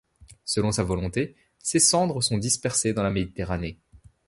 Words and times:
Selon 0.45 0.71
sa 0.71 0.81
volonté, 0.83 1.35
ses 1.59 1.77
cendres 1.77 2.21
sont 2.23 2.39
dispersées 2.39 2.91
dans 2.91 3.03
la 3.03 3.11
Méditerranée. 3.11 3.77